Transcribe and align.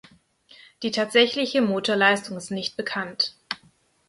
Die 0.81 0.89
tatsächliche 0.89 1.61
Motorleistung 1.61 2.35
ist 2.35 2.49
nicht 2.49 2.75
bekannt. 2.75 3.35